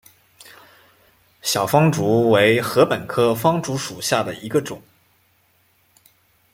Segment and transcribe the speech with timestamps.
[1.43, 4.81] 小方竹为禾本科方竹属下的一个种。